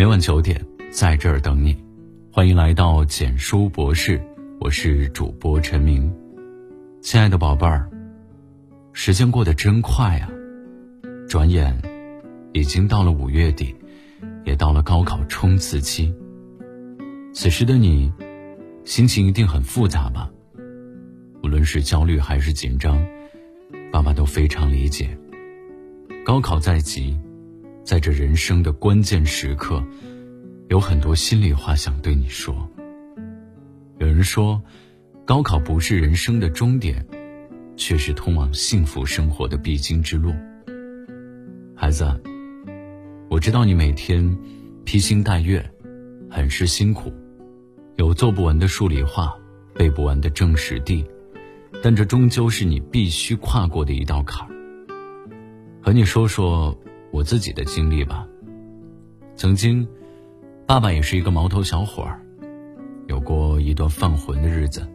[0.00, 0.58] 每晚九点，
[0.90, 1.76] 在这儿等你。
[2.32, 4.18] 欢迎来到简书博士，
[4.58, 6.10] 我是主播陈明。
[7.02, 7.86] 亲爱的宝贝儿，
[8.94, 10.30] 时间过得真快啊！
[11.28, 11.78] 转眼
[12.54, 13.76] 已经到了五月底，
[14.46, 16.14] 也到了高考冲刺期。
[17.34, 18.10] 此时的你，
[18.86, 20.30] 心情一定很复杂吧？
[21.42, 23.06] 无论是焦虑还是紧张，
[23.92, 25.14] 爸爸都非常理解。
[26.24, 27.20] 高考在即。
[27.90, 29.84] 在这人生的关键时刻，
[30.68, 32.54] 有很多心里话想对你说。
[33.98, 34.62] 有人说，
[35.24, 37.04] 高考不是人生的终点，
[37.76, 40.32] 却是通往幸福生活的必经之路。
[41.74, 42.06] 孩子，
[43.28, 44.38] 我知道你每天
[44.84, 45.68] 披星戴月，
[46.30, 47.12] 很是辛苦，
[47.96, 49.34] 有做不完的数理化，
[49.74, 51.04] 背不完的政史地，
[51.82, 54.46] 但这终究是你必须跨过的一道坎。
[55.82, 56.72] 和你说说。
[57.10, 58.26] 我自己的经历吧。
[59.36, 59.86] 曾经，
[60.66, 62.20] 爸爸也是一个毛头小伙儿，
[63.06, 64.86] 有过一段犯浑的日子，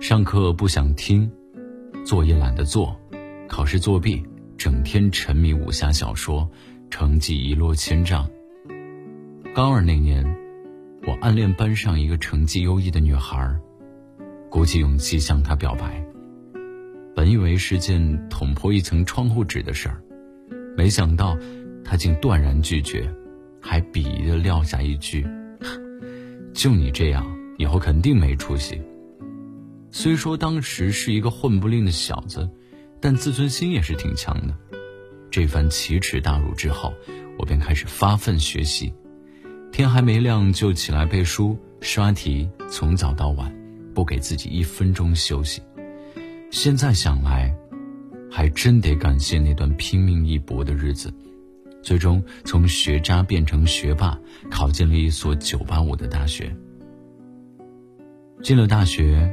[0.00, 1.30] 上课不想听，
[2.04, 2.96] 作业懒得做，
[3.48, 4.22] 考试作弊，
[4.56, 6.48] 整天沉迷武侠小说，
[6.90, 8.28] 成绩一落千丈。
[9.54, 10.24] 高二那年，
[11.06, 13.54] 我暗恋班上一个成绩优异的女孩，
[14.48, 16.02] 鼓起勇气向她表白。
[17.14, 20.02] 本以为是件捅破一层窗户纸的事儿。
[20.76, 21.36] 没想到，
[21.84, 23.08] 他竟断然拒绝，
[23.60, 25.26] 还鄙夷的撂下一句
[26.54, 27.24] ：“就你这样，
[27.58, 28.80] 以后肯定没出息。”
[29.92, 32.48] 虽说当时是一个混不吝的小子，
[33.00, 34.56] 但自尊心也是挺强的。
[35.30, 36.92] 这番奇耻大辱之后，
[37.38, 38.94] 我便开始发奋学习，
[39.70, 43.54] 天还没亮就起来背书、刷题，从早到晚，
[43.94, 45.60] 不给自己一分钟休息。
[46.50, 47.54] 现在想来。
[48.34, 51.12] 还真得感谢那段拼命一搏的日子，
[51.82, 54.18] 最终从学渣变成学霸，
[54.50, 56.50] 考进了一所985的大学。
[58.42, 59.30] 进了大学，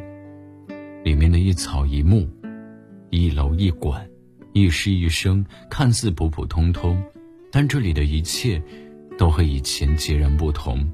[1.05, 2.27] 里面的一草一木，
[3.09, 4.05] 一楼一馆，
[4.51, 7.01] 一师一生，看似普普通通，
[7.53, 8.61] 但这里的一切，
[9.17, 10.85] 都和以前截然不同。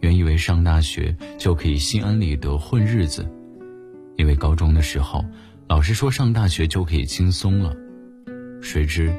[0.00, 3.24] 原以为上大学就可以心安理得混日子，
[4.16, 5.24] 因为高中的时候。
[5.66, 7.74] 老师说上大学就可以轻松了，
[8.60, 9.14] 谁知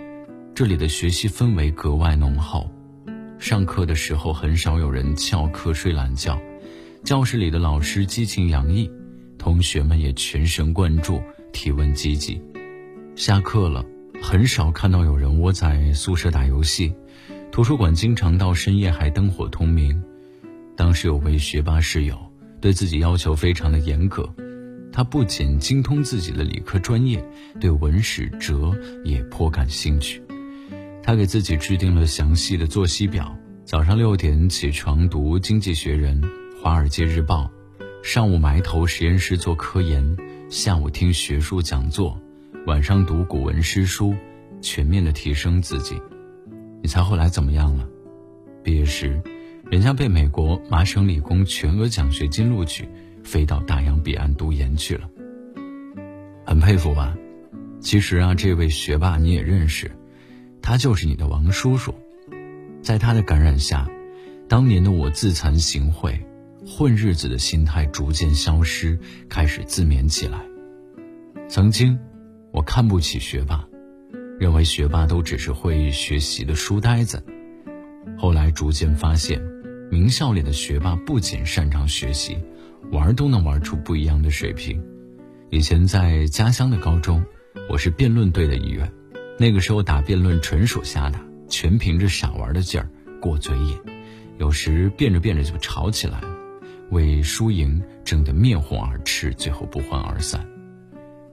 [0.54, 2.70] 这里的学习氛围格外浓厚。
[3.40, 6.40] 上课的时候很少有人翘课睡懒觉，
[7.04, 8.90] 教室里的老师激情洋溢，
[9.40, 11.20] 同学们也全神贯注，
[11.52, 12.40] 提问积极。
[13.16, 13.84] 下课了，
[14.22, 16.94] 很少看到有人窝在宿舍打游戏，
[17.52, 20.00] 图书馆经常到深夜还灯火通明。
[20.78, 22.16] 当时有位学霸室友，
[22.62, 24.30] 对自己要求非常的严格。
[24.96, 27.22] 他不仅精通自己的理科专业，
[27.60, 28.74] 对文史哲
[29.04, 30.24] 也颇感兴趣。
[31.04, 36.22] 他给自己制定了详细的作息表：早上六点起床读《经济学人》
[36.62, 37.52] 《华尔街日报》，
[38.06, 40.16] 上午埋头实验室做科研，
[40.50, 42.18] 下午听学术讲座，
[42.66, 44.16] 晚上读古文诗书，
[44.62, 46.02] 全面的提升自己。
[46.82, 47.86] 你猜后来怎么样了？
[48.64, 49.22] 毕业时，
[49.70, 52.88] 人家被美国麻省理工全额奖学金录取。
[53.26, 55.10] 飞到大洋彼岸读研去了，
[56.46, 57.18] 很佩服吧？
[57.82, 59.92] 其实啊，这位学霸你也认识，
[60.62, 61.94] 他就是你的王叔叔。
[62.82, 63.90] 在他的感染下，
[64.48, 66.20] 当年的我自惭形秽、
[66.66, 68.98] 混日子的心态逐渐消失，
[69.28, 70.40] 开始自勉起来。
[71.48, 71.98] 曾经，
[72.52, 73.68] 我看不起学霸，
[74.40, 77.24] 认为学霸都只是会学习的书呆子。
[78.18, 79.42] 后来逐渐发现，
[79.90, 82.38] 名校里的学霸不仅擅长学习。
[82.92, 84.82] 玩都能玩出不一样的水平。
[85.50, 87.24] 以前在家乡的高中，
[87.70, 88.92] 我是辩论队的一员。
[89.38, 91.20] 那个时候打辩论纯属瞎打，
[91.50, 92.90] 全凭着傻玩的劲儿
[93.22, 93.78] 过嘴瘾。
[94.38, 96.28] 有时辩着辩着就吵起来了，
[96.90, 100.46] 为输赢争得面红耳赤，最后不欢而散。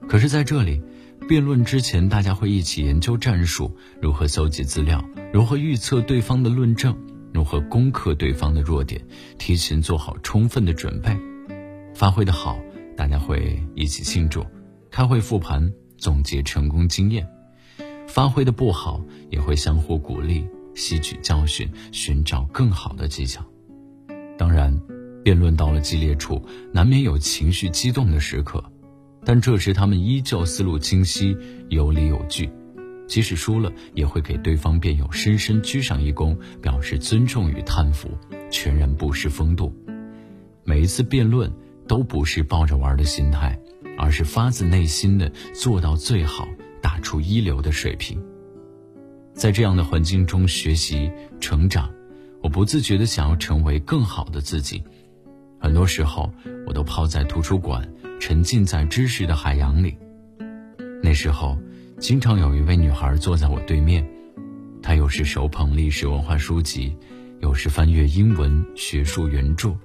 [0.07, 0.81] 可是在这里，
[1.27, 5.03] 辩论之前大家会一起研究战术，如何搜集资料，
[5.33, 6.97] 如何预测对方的论证，
[7.33, 9.01] 如何攻克对方的弱点，
[9.37, 11.17] 提前做好充分的准备。
[11.93, 12.59] 发挥的好，
[12.97, 14.41] 大家会一起庆祝；
[14.89, 17.23] 开会复盘，总结成功经验；
[18.07, 18.99] 发挥的不好，
[19.29, 23.45] 也会相互鼓励，吸取教训，寻找更好的技巧。
[24.37, 24.81] 当然，
[25.23, 26.43] 辩论到了激烈处，
[26.73, 28.63] 难免有情绪激动的时刻，
[29.23, 31.37] 但这时他们依旧思路清晰，
[31.69, 32.49] 有理有据。
[33.07, 38.09] 即使输了，也会给对方辩友深深鞠上一躬，表示尊重与叹服，
[38.49, 39.71] 全然不失风度。
[40.63, 41.51] 每一次辩论。
[41.87, 43.59] 都不是抱着玩的心态，
[43.97, 46.47] 而是发自内心的做到最好，
[46.81, 48.21] 打出一流的水平。
[49.33, 51.89] 在这样的环境中学习成长，
[52.41, 54.83] 我不自觉的想要成为更好的自己。
[55.59, 56.31] 很多时候，
[56.67, 57.89] 我都泡在图书馆，
[58.19, 59.97] 沉浸在知识的海洋里。
[61.01, 61.57] 那时候，
[61.99, 64.07] 经常有一位女孩坐在我对面，
[64.81, 66.95] 她有时手捧历史文化书籍，
[67.39, 69.75] 有时翻阅英文学术原著。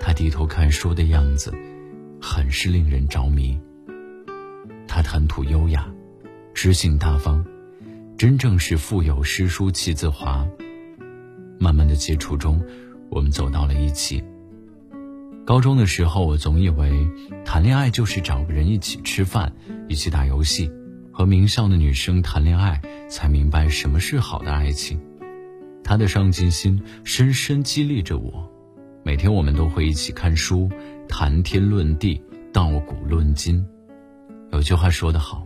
[0.00, 1.54] 他低头看书的样子，
[2.20, 3.56] 很是令人着迷。
[4.88, 5.86] 他谈吐优雅，
[6.54, 7.44] 知性大方，
[8.16, 10.44] 真正是腹有诗书气自华。
[11.58, 12.64] 慢慢的接触中，
[13.10, 14.24] 我们走到了一起。
[15.44, 17.06] 高中的时候，我总以为
[17.44, 19.52] 谈恋爱就是找个人一起吃饭，
[19.88, 20.70] 一起打游戏，
[21.12, 24.98] 和名校的女生谈恋爱，才明白什么是好的爱情。
[25.84, 28.50] 他的上进心深深激励着我，
[29.10, 30.70] 每天我们都会一起看书，
[31.08, 32.22] 谈天论地，
[32.52, 33.66] 道古论今。
[34.52, 35.44] 有句话说得好，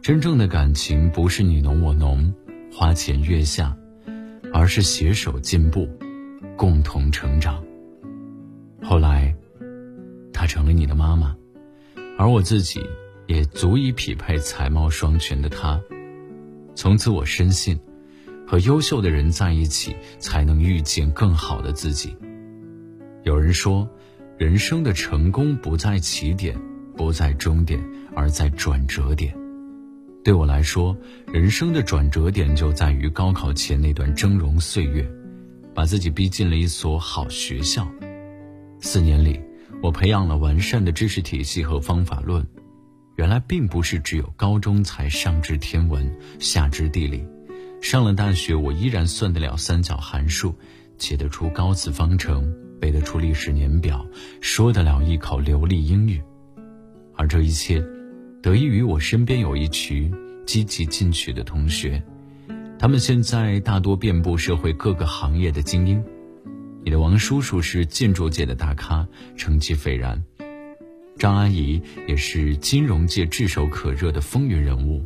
[0.00, 2.32] 真正的感情不是你侬我侬，
[2.72, 3.76] 花前月下，
[4.50, 5.86] 而是携手进步，
[6.56, 7.62] 共同成长。
[8.82, 9.36] 后来，
[10.32, 11.36] 她成了你的妈妈，
[12.16, 12.80] 而我自己
[13.26, 15.78] 也足以匹配才貌双全的她。
[16.74, 17.78] 从此，我深信，
[18.46, 22.16] 和优秀的人在一起，才能遇见更好的自己。
[23.26, 23.90] 有人说，
[24.38, 26.56] 人生的成功不在起点，
[26.96, 27.84] 不在终点，
[28.14, 29.36] 而在转折点。
[30.22, 30.96] 对我来说，
[31.32, 35.04] 人生的转折点就在于高考前那段峥嵘岁月，
[35.74, 37.88] 把自己逼进了一所好学校。
[38.80, 39.40] 四年里，
[39.82, 42.46] 我培养了完善的知识体系和方法论。
[43.16, 46.08] 原来并不是只有高中才上知天文，
[46.38, 47.24] 下知地理。
[47.82, 50.54] 上了大学，我依然算得了三角函数，
[50.98, 54.04] 写得出高次方程，背得出历史年表，
[54.40, 56.22] 说得了一口流利英语。
[57.14, 57.82] 而这一切，
[58.42, 60.12] 得益于我身边有一群
[60.46, 62.02] 积极进取的同学，
[62.78, 66.02] 他们现在大多遍布社会各个行业的精英。
[66.84, 69.06] 你的王叔叔是建筑界的大咖，
[69.36, 70.18] 成绩斐然；
[71.18, 75.04] 张阿姨也是金融界炙手可热的风云人物。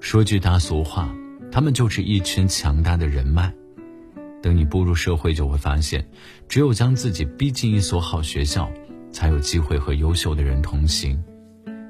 [0.00, 1.12] 说句大俗话，
[1.50, 3.52] 他们就是一群强大的人脉。
[4.42, 6.06] 等你步入社会，就会发现，
[6.48, 8.70] 只有将自己逼进一所好学校，
[9.12, 11.22] 才有机会和优秀的人同行。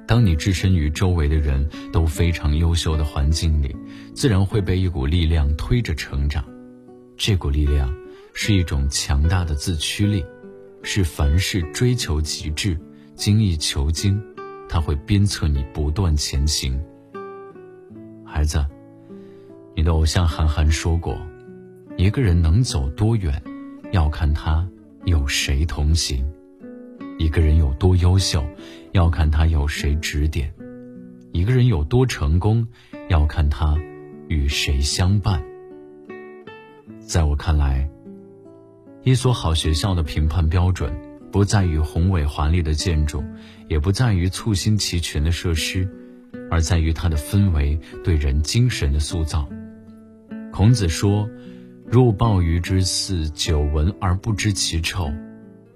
[0.06, 3.76] 当你置身于周围的人都非常优秀的环境里，
[4.14, 6.44] 自然会被一股力量推着成长。
[7.16, 7.92] 这股力量。
[8.40, 10.24] 是一种强大的自驱力，
[10.84, 12.78] 是凡事追求极致、
[13.16, 14.22] 精益求精，
[14.68, 16.80] 它会鞭策你不断前行。
[18.24, 18.64] 孩子，
[19.74, 21.18] 你的偶像韩寒说过
[21.98, 23.42] ：“一个人能走多远，
[23.90, 24.64] 要看他
[25.04, 26.24] 有谁同行；
[27.18, 28.46] 一个人有多优秀，
[28.92, 30.48] 要看他有谁指点；
[31.32, 32.64] 一个人有多成功，
[33.08, 33.76] 要看他
[34.28, 35.42] 与谁相伴。”
[37.04, 37.90] 在我看来。
[39.02, 40.94] 一所好学校的评判标准，
[41.32, 43.24] 不在于宏伟华丽的建筑，
[43.66, 45.88] 也不在于簇新齐全的设施，
[46.48, 49.48] 而在于它的氛围对人精神的塑造。
[50.52, 51.28] 孔子说
[51.90, 55.10] ：“入鲍鱼之肆，久闻而不知其臭；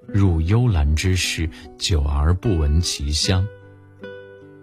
[0.07, 1.49] 入幽兰之室，
[1.79, 3.47] 久而不闻其香。”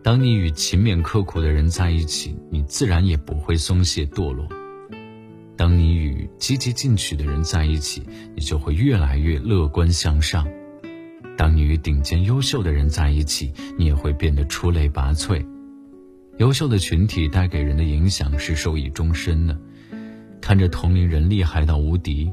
[0.03, 4.47] 当你与勤勉刻苦的人在一起，你自然也不会松懈堕落。
[5.57, 8.03] 当你与积极进取的人在一起，
[8.35, 10.45] 你就会越来越乐观向上；
[11.35, 15.43] 当你与顶尖优秀的人在一起，你也会变得出类拔萃。
[16.37, 19.59] 优秀的群体带给人的影响是受益终身的。
[20.41, 22.31] 看着同龄人厉害到无敌，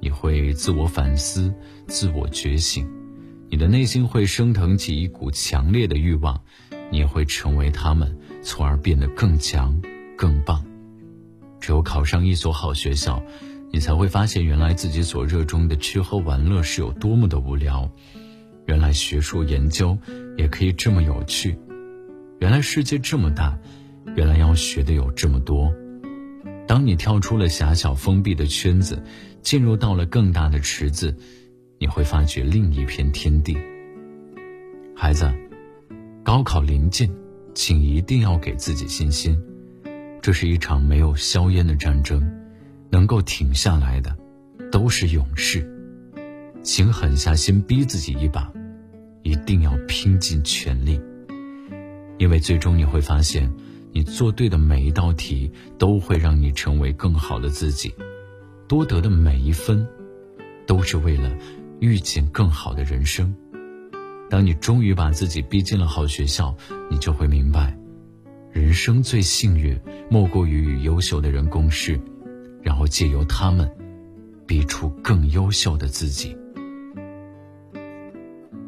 [0.00, 1.52] 你会自我反思、
[1.86, 2.86] 自我觉醒，
[3.50, 6.40] 你的内心会升腾起一股强烈的欲望，
[6.90, 9.80] 你也会成为他们，从而变得更强、
[10.16, 10.64] 更棒。
[11.60, 13.20] 只有考上一所好学校，
[13.72, 17.90] 你才会发现，原来自己所热衷的吃喝玩乐是有多么的无聊；
[18.66, 19.98] 原来学术研究
[20.36, 21.52] 也可以这么有趣；
[22.38, 23.58] 原来世界这么大，
[24.14, 25.70] 原来要学的有这么多。
[26.68, 29.02] 当你跳出了狭小封闭的圈子，
[29.40, 31.16] 进入到了更大的池子，
[31.78, 33.56] 你会发觉另一片天地。
[34.94, 35.32] 孩子，
[36.22, 37.10] 高考临近，
[37.54, 39.40] 请一定要给自己信心。
[40.20, 42.22] 这是一场没有硝烟的战争，
[42.90, 44.14] 能够停下来的，
[44.70, 45.66] 都是勇士。
[46.62, 48.52] 请狠下心逼自己一把，
[49.22, 51.00] 一定要拼尽全力。
[52.18, 53.50] 因为最终你会发现，
[53.92, 57.92] 你做对的每一道题，都会让你成为更好的自己。
[58.66, 59.86] 多得的每一分，
[60.66, 61.34] 都是为了
[61.80, 63.34] 遇见更好的人生。
[64.30, 66.54] 当你终于把自己逼进了好学校，
[66.90, 67.76] 你就会明白。
[68.52, 69.78] 人生最幸运，
[70.10, 71.98] 莫过于与优秀的人共事，
[72.62, 73.70] 然后借由他们，
[74.46, 76.36] 逼出更优秀的自己。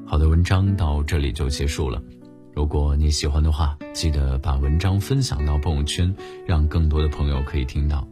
[0.06, 2.02] 好的，文章到这里就结束了。
[2.52, 6.14] 如果你喜欢的话，记得把文章分享到朋友圈，
[6.46, 8.06] 让更多的朋友可以听到。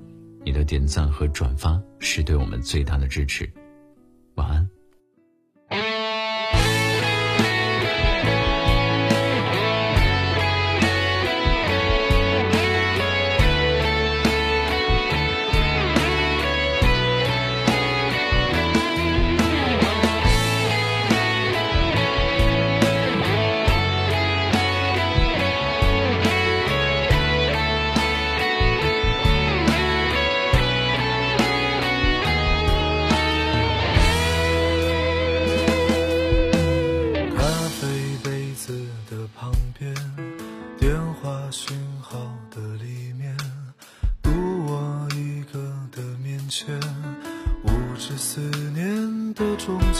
[0.44, 3.50] 你的点赞和转发是对我们最大的支持。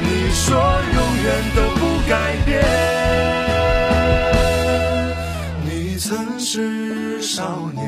[0.00, 0.46] 你说
[0.94, 2.48] 永远都不改变。
[5.64, 7.82] 你曾是少年，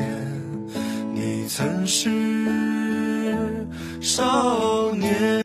[1.13, 2.09] 你曾是
[4.01, 5.43] 少年。